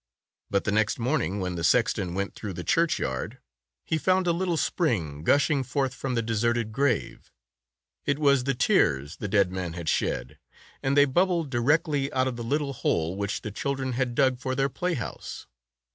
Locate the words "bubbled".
11.05-11.51